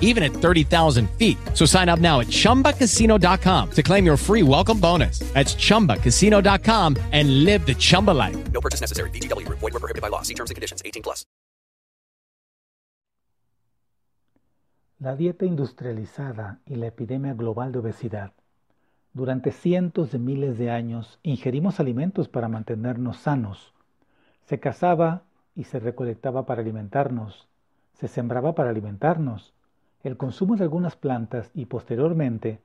[0.00, 1.38] even at 30,000 feet.
[1.54, 5.20] So sign up now at chumbacasino.com to claim your free welcome bonus.
[5.32, 8.52] That's chumbacasino.com and live the Chumba life.
[8.52, 9.10] No purchase necessary.
[9.10, 9.58] Group.
[9.60, 10.22] Void were prohibited by law.
[10.22, 10.82] See terms and conditions.
[10.84, 11.24] 18 plus.
[14.98, 18.32] La dieta industrializada y la epidemia global de obesidad.
[19.14, 23.72] Durante cientos de miles de años ingerimos alimentos para mantenernos sanos.
[24.44, 25.22] Se cazaba
[25.56, 27.48] y se recolectaba para alimentarnos.
[27.94, 29.54] Se sembraba para alimentarnos.
[30.02, 32.58] El consumo de algunas plantas y posteriormente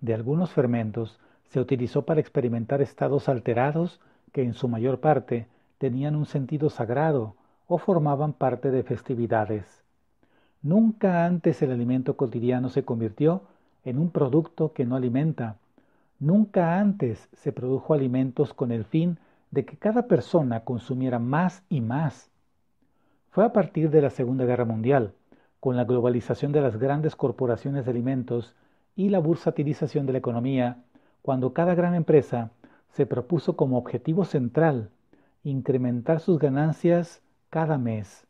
[0.00, 4.00] de algunos fermentos se utilizó para experimentar estados alterados
[4.32, 7.34] que en su mayor parte tenían un sentido sagrado
[7.66, 9.82] o formaban parte de festividades.
[10.62, 13.42] Nunca antes el alimento cotidiano se convirtió
[13.84, 15.56] en un producto que no alimenta.
[16.18, 19.18] Nunca antes se produjo alimentos con el fin
[19.50, 22.30] de que cada persona consumiera más y más.
[23.30, 25.12] Fue a partir de la Segunda Guerra Mundial,
[25.68, 28.54] con la globalización de las grandes corporaciones de alimentos
[28.96, 30.82] y la bursatilización de la economía,
[31.20, 32.52] cuando cada gran empresa
[32.88, 34.88] se propuso como objetivo central
[35.44, 38.26] incrementar sus ganancias cada mes,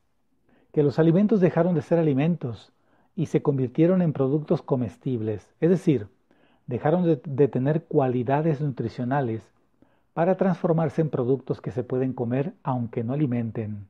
[0.73, 2.73] que los alimentos dejaron de ser alimentos
[3.15, 6.09] y se convirtieron en productos comestibles, es decir,
[6.67, 9.49] dejaron de, de, tener cualidades nutricionales
[10.13, 13.87] para transformarse en productos que se pueden comer aunque no alimenten.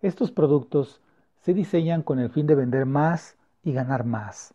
[0.00, 1.02] Estos productos
[1.48, 4.52] se diseñan con el fin de vender más y ganar más.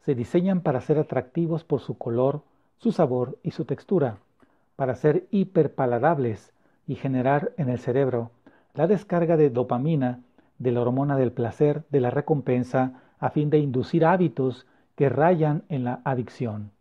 [0.00, 2.42] Se diseñan para ser atractivos por su color,
[2.78, 4.16] su sabor y su textura,
[4.74, 6.52] para ser hiperpaladables
[6.88, 8.32] y generar en el cerebro
[8.74, 10.18] la descarga de dopamina,
[10.58, 14.66] de la hormona del placer, de la recompensa, a fin de inducir hábitos
[14.96, 16.72] que rayan en la adicción.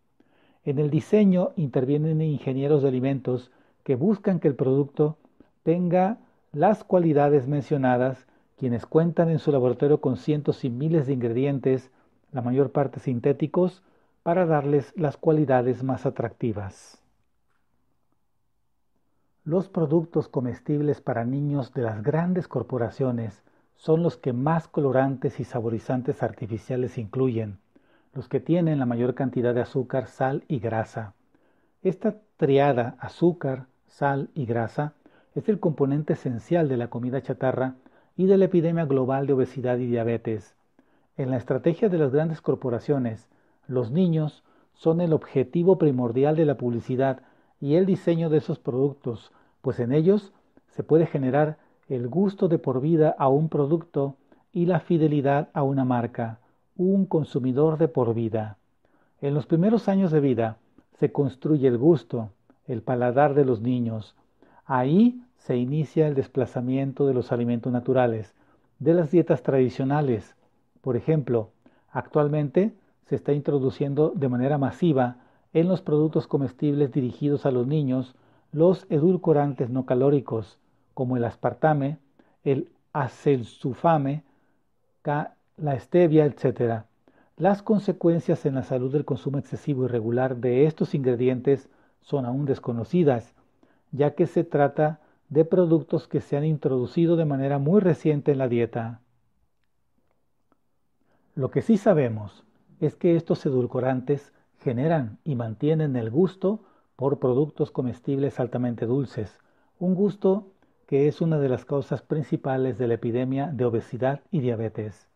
[0.65, 3.51] En el diseño intervienen ingenieros de alimentos
[3.83, 5.17] que buscan que el producto
[5.61, 6.17] tenga
[6.51, 8.25] las cualidades mencionadas,
[8.61, 11.89] quienes cuentan en su laboratorio con cientos y miles de ingredientes,
[12.31, 13.81] la mayor parte sintéticos,
[14.21, 17.01] para darles las cualidades más atractivas.
[19.43, 23.41] Los productos comestibles para niños de las grandes corporaciones
[23.77, 27.57] son los que más colorantes y saborizantes artificiales incluyen,
[28.13, 31.15] los que tienen la mayor cantidad de azúcar, sal y grasa.
[31.81, 34.93] Esta triada azúcar, sal y grasa
[35.33, 37.73] es el componente esencial de la comida chatarra
[38.17, 40.55] y de la epidemia global de obesidad y diabetes.
[41.17, 43.29] En la estrategia de las grandes corporaciones,
[43.67, 47.21] los niños son el objetivo primordial de la publicidad
[47.59, 50.33] y el diseño de esos productos, pues en ellos
[50.69, 51.57] se puede generar
[51.87, 54.15] el gusto de por vida a un producto
[54.51, 56.39] y la fidelidad a una marca,
[56.75, 58.57] un consumidor de por vida.
[59.21, 60.57] En los primeros años de vida
[60.93, 62.29] se construye el gusto,
[62.65, 64.15] el paladar de los niños.
[64.65, 68.35] Ahí se inicia el desplazamiento de los alimentos naturales,
[68.77, 70.35] de las dietas tradicionales.
[70.81, 71.49] Por ejemplo,
[71.91, 72.73] actualmente
[73.07, 75.17] se está introduciendo de manera masiva
[75.53, 78.15] en los productos comestibles dirigidos a los niños
[78.51, 80.59] los edulcorantes no calóricos,
[80.93, 81.97] como el aspartame,
[82.43, 84.23] el acelsulfame,
[85.57, 86.83] la stevia, etc.
[87.37, 91.69] Las consecuencias en la salud del consumo excesivo y regular de estos ingredientes
[92.01, 93.33] son aún desconocidas,
[93.91, 94.99] ya que se trata
[95.31, 98.99] de productos que se han introducido de manera muy reciente en la dieta.
[101.35, 102.43] Lo que sí sabemos
[102.81, 106.65] es que estos edulcorantes generan y mantienen el gusto
[106.97, 109.39] por productos comestibles altamente dulces,
[109.79, 110.51] un gusto
[110.85, 115.07] que es una de las causas principales de la epidemia de obesidad y diabetes.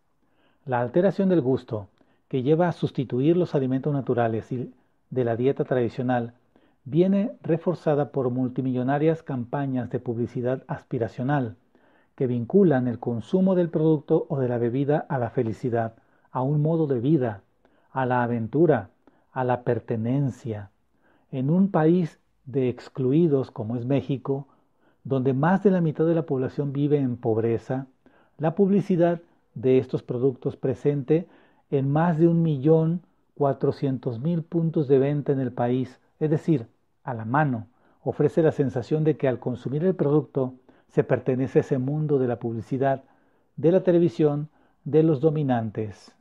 [0.63, 1.89] La alteración del gusto,
[2.29, 6.35] que lleva a sustituir los alimentos naturales de la dieta tradicional,
[6.85, 11.57] viene reforzada por multimillonarias campañas de publicidad aspiracional,
[12.15, 15.95] que vinculan el consumo del producto o de la bebida a la felicidad,
[16.31, 17.41] a un modo de vida,
[17.91, 18.89] a la aventura,
[19.31, 20.69] a la pertenencia.
[21.31, 24.47] En un país de excluidos como es México,
[25.03, 27.87] donde más de la mitad de la población vive en pobreza,
[28.37, 29.21] la publicidad
[29.55, 31.27] de estos productos presente
[31.71, 33.01] en más de un millón
[33.35, 36.67] cuatrocientos mil puntos de venta en el país, es decir,
[37.05, 37.67] a la mano,
[38.03, 40.55] ofrece la sensación de que al consumir el producto
[40.89, 43.03] se pertenece a ese mundo de la publicidad,
[43.55, 44.49] de la televisión,
[44.83, 46.13] de los dominantes.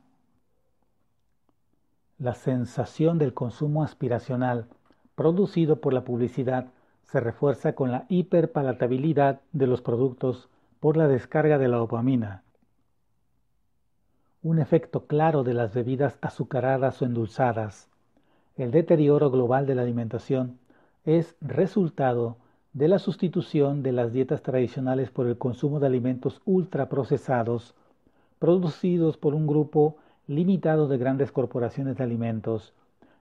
[2.17, 4.67] La sensación del consumo aspiracional
[5.15, 6.67] producido por la publicidad
[7.03, 10.49] se refuerza con la hiperpalatabilidad de los productos
[10.79, 12.43] por la descarga de la dopamina.
[14.41, 17.89] Un efecto claro de las bebidas azucaradas o endulzadas.
[18.55, 20.59] El deterioro global de la alimentación
[21.05, 22.37] es resultado
[22.73, 27.75] de la sustitución de las dietas tradicionales por el consumo de alimentos ultraprocesados
[28.39, 29.97] producidos por un grupo
[30.27, 32.73] limitado de grandes corporaciones de alimentos.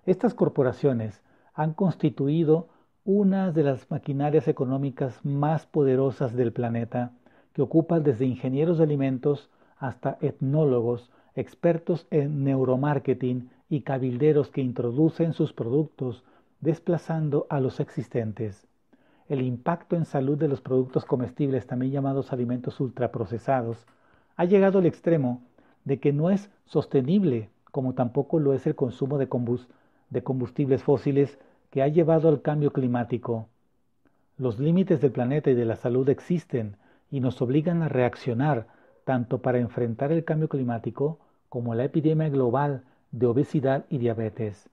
[0.06, 1.22] Estas corporaciones
[1.52, 2.68] han constituido
[3.04, 7.12] una de las maquinarias económicas más poderosas del planeta,
[7.52, 15.34] que ocupan desde ingenieros de alimentos hasta etnólogos, expertos en neuromarketing y cabilderos que introducen
[15.34, 16.24] sus productos
[16.64, 18.66] desplazando a los existentes.
[19.28, 23.86] El impacto en salud de los productos comestibles, también llamados alimentos ultraprocesados,
[24.36, 25.42] ha llegado al extremo
[25.84, 29.28] de que no es sostenible, como tampoco lo es el consumo de,
[30.22, 31.38] combustibles fósiles
[31.70, 33.46] que ha llevado al cambio climático.
[34.38, 36.76] Los límites del planeta y de la salud existen
[37.10, 38.68] y nos obligan a reaccionar
[39.04, 41.18] tanto para enfrentar el cambio climático
[41.50, 44.70] como la epidemia global de obesidad y diabetes.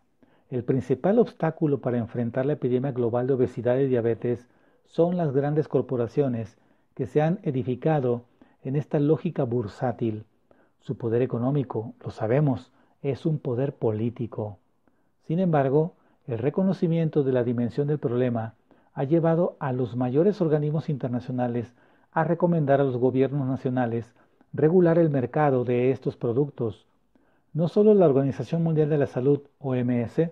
[0.51, 4.49] El principal obstáculo para enfrentar la epidemia global de obesidad y diabetes
[4.83, 6.57] son las grandes corporaciones
[6.93, 8.23] que se han edificado
[8.61, 10.25] en esta lógica bursátil.
[10.81, 12.69] Su poder económico, lo sabemos,
[13.01, 14.57] es un poder político.
[15.25, 15.93] Sin embargo,
[16.27, 18.55] el reconocimiento de la dimensión del problema
[18.93, 21.73] ha llevado a los mayores organismos internacionales
[22.11, 24.13] a recomendar a los gobiernos nacionales
[24.51, 26.85] regular el mercado de estos productos.
[27.53, 30.29] No solo la Organización Mundial de la Salud, OMS,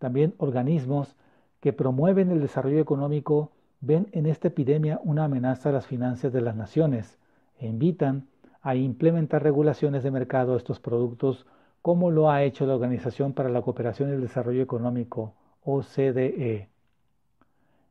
[0.00, 1.14] también organismos
[1.60, 6.40] que promueven el desarrollo económico ven en esta epidemia una amenaza a las finanzas de
[6.40, 7.18] las naciones
[7.58, 8.26] e invitan
[8.62, 11.46] a implementar regulaciones de mercado a estos productos
[11.82, 16.68] como lo ha hecho la Organización para la Cooperación y el Desarrollo Económico, OCDE.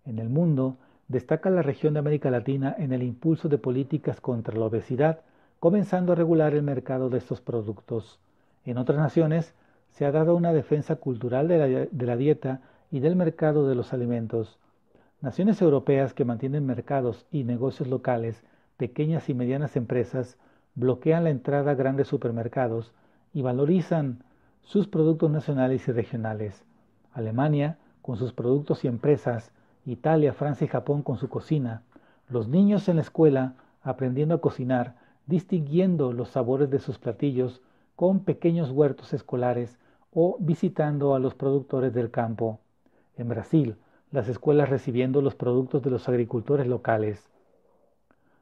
[0.06, 0.78] En el mundo,
[1.08, 5.22] destaca la región de América Latina en el impulso de políticas contra la obesidad,
[5.60, 8.20] comenzando a regular el mercado de estos productos.
[8.66, 9.54] En otras naciones,
[9.92, 14.60] se ha dado una defensa cultural de la, dieta y del mercado de los alimentos.
[15.22, 18.44] Naciones europeas que mantienen mercados y negocios locales
[18.78, 20.38] pequeñas y medianas empresas
[20.76, 22.94] bloquean la entrada a grandes supermercados
[23.34, 24.24] y valorizan
[24.62, 26.64] sus productos nacionales y regionales.
[27.12, 29.52] Alemania, con sus productos y empresas,
[29.86, 31.84] Italia, Francia y Japón con su cocina,
[32.30, 34.96] los niños en la escuela aprendiendo a cocinar,
[35.26, 37.62] distinguiendo los sabores de sus platillos
[38.00, 39.78] con pequeños huertos escolares
[40.14, 42.62] o visitando a los productores del campo.
[43.18, 43.76] En Brasil,
[44.10, 47.28] las escuelas recibiendo los productos de los agricultores locales.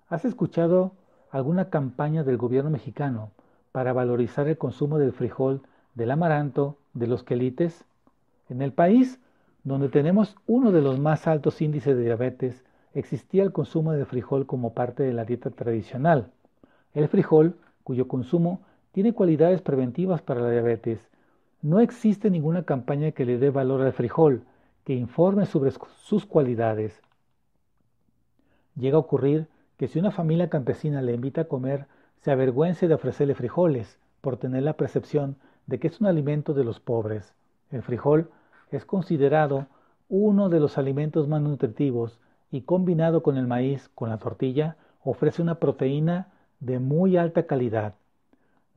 [0.10, 0.92] ¿Has escuchado
[1.32, 3.32] alguna campaña del gobierno mexicano
[3.72, 5.64] para valorizar el consumo del frijol,
[5.96, 7.84] del amaranto, de los quelites?
[8.50, 9.20] En el país,
[9.64, 12.64] donde tenemos uno de los más altos índices de diabetes,
[12.94, 16.30] existía el consumo de frijol como parte de la dieta tradicional.
[16.94, 18.60] El frijol, cuyo consumo
[18.98, 21.08] tiene cualidades preventivas para la diabetes.
[21.62, 24.42] No existe ninguna campaña que le dé valor al frijol,
[24.86, 27.00] que informe sobre sus cualidades.
[28.76, 31.86] Llega a ocurrir que si una familia campesina le invita a comer,
[32.22, 35.36] se avergüence de ofrecerle frijoles, por tener la percepción
[35.68, 37.36] de que es un alimento de los pobres.
[37.70, 38.32] El frijol
[38.72, 39.68] es considerado
[40.10, 45.44] uno de los alimentos más nutritivos y combinado con el maíz, con la tortilla, ofrece
[45.44, 47.94] una proteína de muy alta calidad.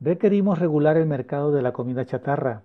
[0.03, 2.63] Requerimos regular el mercado de la comida chatarra.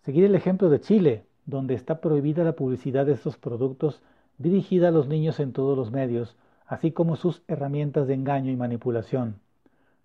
[0.00, 4.02] Seguir el ejemplo de Chile, donde está prohibida la publicidad de estos productos
[4.36, 6.34] dirigida a los niños en todos los medios,
[6.66, 9.36] así como sus herramientas de engaño y manipulación,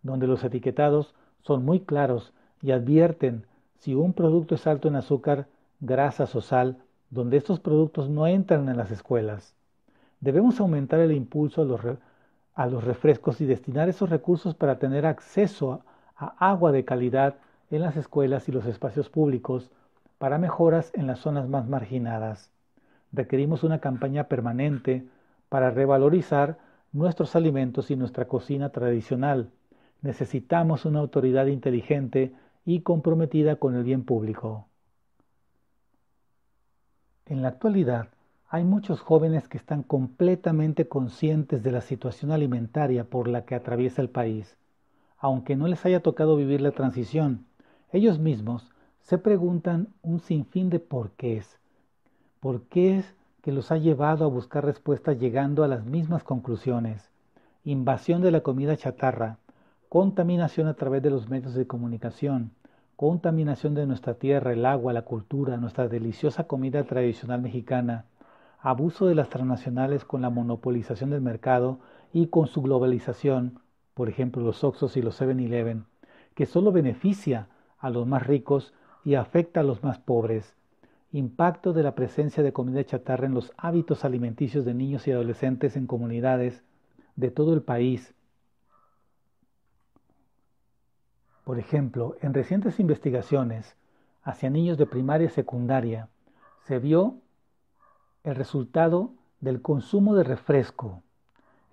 [0.04, 2.32] donde los etiquetados son muy claros
[2.62, 3.48] y advierten
[3.80, 5.48] si un producto es alto en azúcar,
[5.80, 6.78] grasas o sal,
[7.10, 9.56] donde estos productos no entran en las escuelas.
[10.20, 11.82] Debemos aumentar el impulso a los,
[12.54, 15.82] a los refrescos y destinar esos recursos para tener acceso
[16.18, 17.36] a agua de calidad
[17.70, 19.72] en las escuelas y los espacios públicos
[20.18, 22.52] para mejoras en las zonas más marginadas.
[23.12, 25.08] Requerimos una campaña permanente
[25.50, 26.58] para revalorizar
[26.92, 29.52] nuestros alimentos y nuestra cocina tradicional.
[30.02, 32.34] Necesitamos una autoridad inteligente
[32.66, 34.68] y comprometida con el bien público.
[37.26, 38.10] En la actualidad,
[38.50, 44.02] Hay muchos jóvenes que están completamente conscientes de la situación alimentaria por la que atraviesa
[44.02, 44.58] el país.
[45.20, 47.46] Aunque no les haya tocado vivir la transición,
[47.92, 48.70] ellos mismos
[49.02, 51.60] se preguntan un sinfín de por qué es.
[52.40, 57.10] ¿Por qué es que los ha llevado a buscar respuestas llegando a las mismas conclusiones?
[57.64, 59.38] Invasión de la comida chatarra,
[59.90, 62.52] contaminación a través de los medios de comunicación,
[62.96, 68.06] contaminación de nuestra tierra, el agua, la cultura, nuestra deliciosa comida tradicional mexicana,
[68.60, 71.80] abuso de las transnacionales con la monopolización del mercado
[72.12, 73.60] y con su globalización,
[73.98, 75.86] por ejemplo los Oxos y los 7-Eleven,
[76.36, 77.48] que solo beneficia
[77.80, 80.56] a los más ricos y afecta a los más pobres.
[81.12, 85.76] Impacto de la presencia de comida chatarra en los hábitos alimenticios de niños y adolescentes
[85.76, 86.64] en comunidades
[87.16, 88.14] de todo el país.
[91.44, 93.76] Por ejemplo, en recientes investigaciones
[94.22, 96.08] hacia niños de primaria y secundaria,
[96.66, 97.16] se vio
[98.24, 101.02] el resultado del consumo de refresco.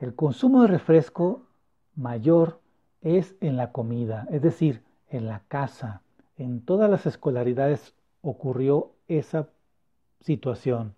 [0.00, 1.42] El consumo de refresco
[1.96, 2.60] mayor
[3.00, 6.02] es en la comida, es decir, en la casa.
[6.36, 9.48] En todas las escolaridades ocurrió esa
[10.20, 10.94] situación.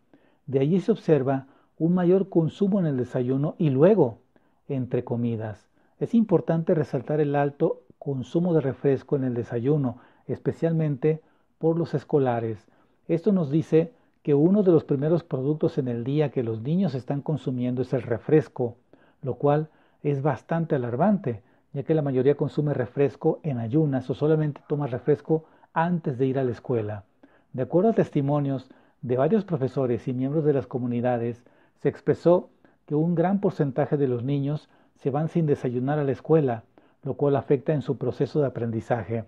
[0.46, 1.46] De allí se observa
[1.78, 4.20] un mayor consumo en el desayuno y luego
[4.68, 5.68] entre comidas.
[5.98, 11.20] Es importante resaltar el alto consumo de refresco en el desayuno, especialmente
[11.58, 12.68] por los escolares.
[13.08, 16.94] Esto nos dice que uno de los primeros productos en el día que los niños
[16.94, 18.76] están consumiendo es el refresco,
[19.22, 19.68] lo cual
[20.02, 25.44] es bastante alarmante, ya que la mayoría consume refresco en ayunas o solamente toma refresco
[25.72, 27.04] antes de ir a la escuela.
[27.52, 28.70] De acuerdo a testimonios
[29.02, 31.44] de varios profesores y miembros de las comunidades,
[31.82, 32.50] se expresó
[32.86, 36.64] que un gran porcentaje de los niños se van sin desayunar a la escuela,
[37.02, 39.24] lo cual afecta en su proceso de aprendizaje.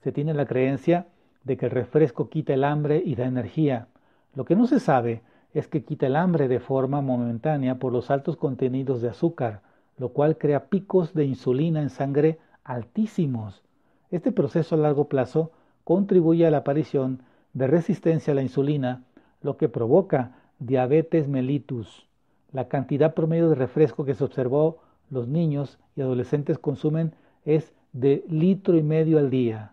[0.00, 1.06] Se tiene la creencia
[1.44, 3.88] de que el refresco quita el hambre y da energía,
[4.34, 8.10] lo que no se sabe es que quita el hambre de forma momentánea por los
[8.10, 9.60] altos contenidos de azúcar,
[9.96, 13.62] lo cual crea picos de insulina en sangre altísimos.
[14.10, 15.52] Este proceso a largo plazo
[15.84, 17.22] contribuye a la aparición
[17.52, 19.04] de resistencia a la insulina,
[19.42, 22.08] lo que provoca diabetes mellitus.
[22.52, 24.78] La cantidad promedio de refresco que se observó
[25.10, 29.72] los niños y adolescentes consumen es de litro y medio al día.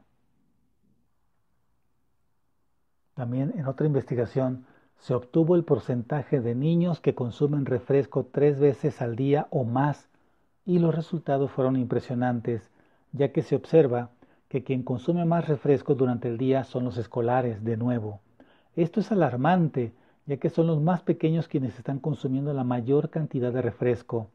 [3.16, 4.66] También en otra investigación
[5.00, 10.11] se obtuvo el porcentaje de niños que consumen refresco tres veces al día o más
[10.66, 12.70] y los resultados fueron impresionantes,
[13.12, 14.10] ya que se observa
[14.48, 18.20] que quien consume más refresco durante el día son los escolares, de nuevo.
[18.76, 19.94] Esto es alarmante,
[20.26, 24.28] ya que son los más pequeños quienes están consumiendo la mayor cantidad de refresco.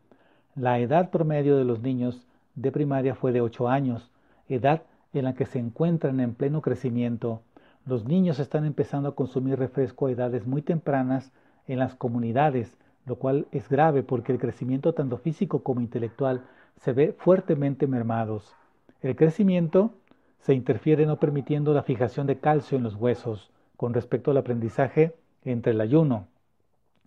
[0.54, 4.10] La edad promedio de los niños de primaria fue de 8 años,
[4.48, 7.42] edad en la que se encuentran en pleno crecimiento.
[7.84, 11.32] Los niños están empezando a consumir refresco a edades muy tempranas
[11.66, 12.76] en las comunidades,
[13.06, 16.44] lo cual es grave porque el crecimiento tanto físico como intelectual
[16.76, 18.54] se ve fuertemente mermados.
[19.00, 19.92] El crecimiento
[20.40, 25.14] se interfiere no permitiendo la fijación de calcio en los huesos con respecto al aprendizaje
[25.44, 26.26] entre el ayuno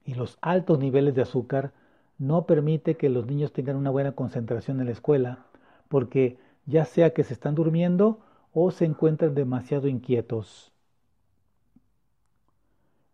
[0.06, 1.72] y los altos niveles de azúcar
[2.18, 5.46] no permite que los niños tengan una buena concentración en la escuela
[5.88, 8.20] porque ya sea que se están durmiendo
[8.54, 10.72] o se encuentran demasiado inquietos.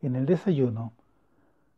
[0.02, 0.94] En el desayuno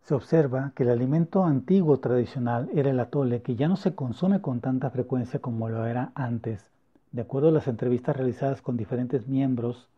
[0.07, 4.39] se observa que el alimento antiguo tradicional era el atole, que ya no se consume
[4.39, 6.71] con tanta frecuencia como lo era antes.
[7.11, 9.89] De acuerdo a las entrevistas realizadas con diferentes miembros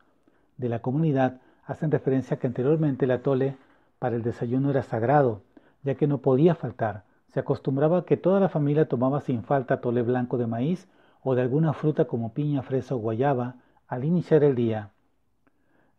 [0.57, 3.55] de la comunidad, hacen referencia a que anteriormente el atole
[3.99, 5.43] para el desayuno era sagrado,
[5.83, 7.03] ya que no podía faltar.
[7.27, 10.87] Se acostumbraba que toda la familia tomaba sin falta atole blanco de maíz
[11.21, 14.89] o de alguna fruta como piña, fresa o guayaba al iniciar el día.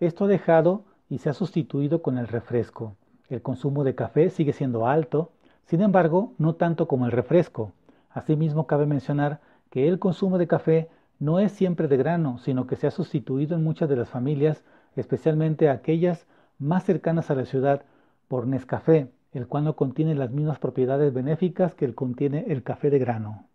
[0.00, 2.96] Esto ha dejado y se ha sustituido con el refresco.
[3.30, 5.30] El consumo de café sigue siendo alto,
[5.64, 7.72] sin embargo, no tanto como el refresco.
[8.10, 12.74] Asimismo, cabe mencionar que el consumo de café no es siempre de grano, sino que
[12.74, 14.64] se ha sustituido en muchas de las familias,
[14.96, 16.26] especialmente aquellas
[16.58, 17.84] más cercanas a la ciudad,
[18.26, 22.90] por Nescafé, el cual no contiene las mismas propiedades benéficas que el contiene el café
[22.90, 23.46] de grano.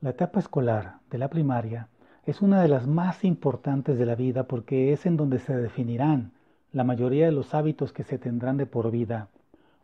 [0.00, 1.88] La etapa escolar de la primaria
[2.24, 6.35] es una de las más importantes de la vida porque es en donde se definirán
[6.76, 9.28] la mayoría de los hábitos que se tendrán de por vida.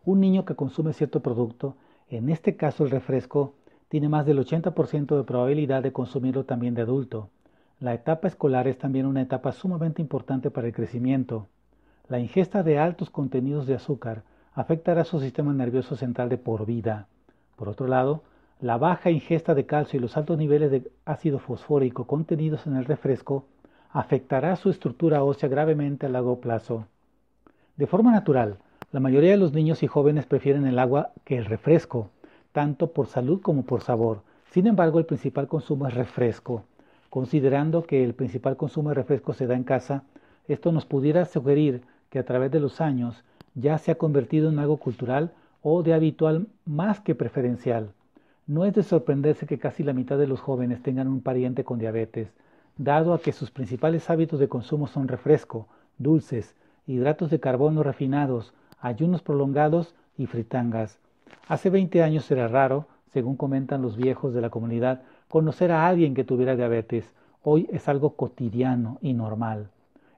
[0.05, 1.75] Un niño que consume cierto producto,
[2.11, 3.55] en este caso el refresco,
[3.89, 7.31] tiene más del 80% de probabilidad de consumirlo también de adulto.
[7.81, 11.47] La etapa escolar es también una etapa sumamente importante para el crecimiento.
[12.09, 14.23] La ingesta de altos contenidos de azúcar
[14.53, 17.07] afectará su sistema nervioso central de por vida.
[17.57, 18.23] Por otro lado,
[18.61, 22.85] la baja ingesta de calcio y los altos niveles de ácido fosfórico contenidos en el
[22.85, 23.47] refresco
[23.93, 26.87] afectará su estructura ósea gravemente a largo plazo.
[27.77, 28.57] De forma natural,
[28.91, 32.09] la mayoría de los niños y jóvenes prefieren el agua que el refresco,
[32.53, 34.23] tanto por salud como por sabor.
[34.51, 36.65] Sin embargo, el principal consumo es refresco.
[37.11, 40.05] Considerando que el principal consumo de refresco se da en casa,
[40.49, 44.59] esto nos pudiera sugerir que a través de los años ya se ha convertido en
[44.59, 45.33] algo cultural
[45.63, 47.91] o de habitual más que preferencial.
[48.47, 51.79] No es de sorprenderse que casi la mitad de los jóvenes tengan un pariente con
[51.79, 52.29] diabetes,
[52.77, 56.55] dado a que sus principales hábitos de consumo son refresco, dulces,
[56.87, 60.99] hidratos de carbono refinados, ayunos prolongados y fritangas.
[61.49, 66.15] Hace 20 años era raro, según comentan los viejos de la comunidad, conocer a alguien
[66.15, 67.13] que tuviera diabetes.
[67.43, 69.69] Hoy es algo cotidiano y normal.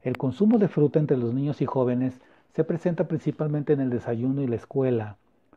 [0.02, 2.20] El consumo de fruta entre los niños y jóvenes
[2.52, 5.16] se presenta principalmente en el desayuno y la escuela.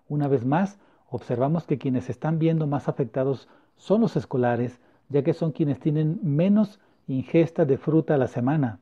[0.09, 5.33] Una vez más, observamos que quienes están viendo más afectados son los escolares, ya que
[5.33, 8.79] son quienes tienen menos ingesta de fruta a la semana.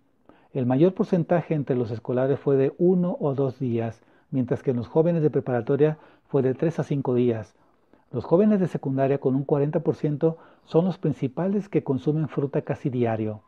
[0.52, 4.02] El mayor porcentaje entre los escolares fue de uno o dos días,
[4.32, 7.56] mientras que en los jóvenes de preparatoria fue de tres a cinco días.
[8.12, 13.42] Los jóvenes de secundaria con un 40% son los principales que consumen fruta casi diario.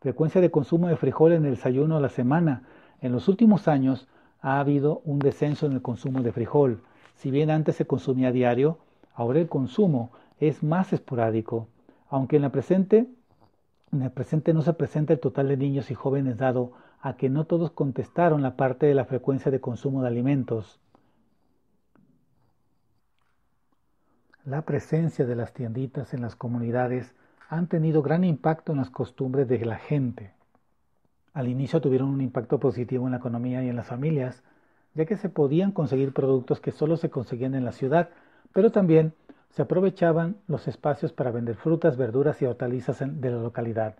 [0.00, 2.62] Frecuencia de consumo de frijol en el desayuno a la semana.
[3.00, 4.06] En los últimos años
[4.40, 6.80] ha habido un descenso en el consumo de frijol.
[7.16, 8.78] Si bien antes se consumía diario,
[9.14, 11.68] ahora el consumo es más esporádico.
[12.08, 13.08] Aunque en la presente
[13.94, 17.28] en el presente no se presenta el total de niños y jóvenes dado a que
[17.28, 20.80] no todos contestaron la parte de la frecuencia de consumo de alimentos.
[24.44, 27.14] La presencia de las tienditas en las comunidades
[27.48, 30.32] han tenido gran impacto en las costumbres de la gente.
[31.32, 34.42] Al inicio tuvieron un impacto positivo en la economía y en las familias,
[34.94, 38.10] ya que se podían conseguir productos que solo se conseguían en la ciudad,
[38.52, 39.14] pero también
[39.54, 43.94] se aprovechaban los espacios para vender frutas, verduras y hortalizas de la localidad.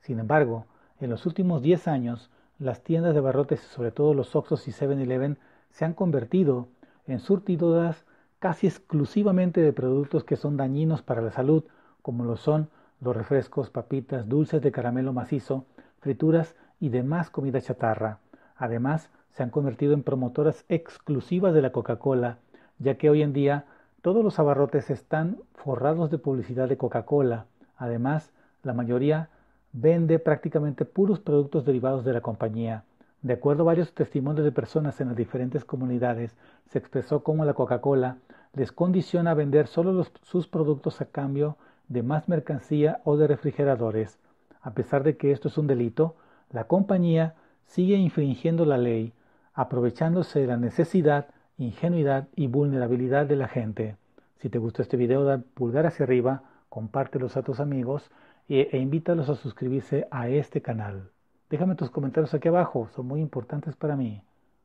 [0.00, 0.64] Sin embargo,
[0.98, 4.70] en los últimos 10 años, las tiendas de barrotes y sobre todo los Oxxos y
[4.70, 5.36] 7-Eleven
[5.68, 6.68] se han convertido
[7.06, 8.06] en surtidoras
[8.38, 11.64] casi exclusivamente de productos que son dañinos para la salud,
[12.00, 12.70] como lo son
[13.02, 15.66] los refrescos, papitas, dulces de caramelo macizo,
[16.00, 18.20] frituras y demás comida chatarra.
[18.56, 22.38] Además, se han convertido en promotoras exclusivas de la Coca-Cola,
[22.78, 23.66] ya que hoy en día
[24.04, 27.46] todos los abarrotes están forrados de publicidad de Coca-Cola.
[27.78, 29.30] Además, la mayoría
[29.72, 32.84] vende prácticamente puros productos derivados de la compañía.
[33.22, 36.36] De acuerdo a varios testimonios de personas en las diferentes comunidades,
[36.68, 38.18] se expresó cómo la Coca-Cola
[38.52, 41.56] les condiciona a vender solo sus productos a cambio
[41.88, 44.18] de más mercancía o de refrigeradores.
[44.60, 46.14] A pesar de que esto es un delito,
[46.50, 49.14] la compañía sigue infringiendo la ley,
[49.54, 53.96] aprovechándose de la necesidad ingenuidad y vulnerabilidad de la gente.
[54.38, 58.10] Si te gustó este video, da pulgar hacia arriba, compártelos a tus amigos
[58.48, 61.10] e, e invítalos a suscribirse a este canal.
[61.50, 64.22] Déjame tus comentarios aquí abajo, son muy importantes para mí.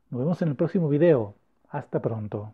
[0.09, 1.35] Nos vemos en el próximo video.
[1.69, 2.53] Hasta pronto.